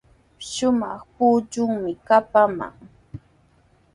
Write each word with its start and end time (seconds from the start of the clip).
Shumaq 0.49 0.99
punchuumi 1.15 1.91
kapaman. 2.07 2.75